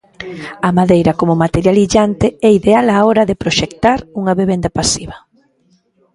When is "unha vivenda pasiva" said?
4.21-5.17